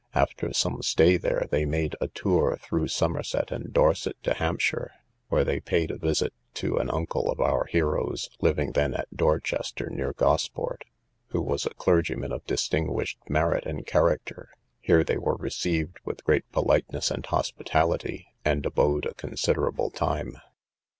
[0.15, 4.93] After some stay here, they made a tour through Somerset and Dorset to Hampshire,
[5.29, 9.91] where they paid a visit to an uncle of our hero's living then at Dorchester,
[9.91, 10.85] near Gosport,
[11.27, 16.51] who was a clergyman of distinguished merit and character; here they were received with great
[16.51, 20.35] politeness and hospitality, and abode a considerable time.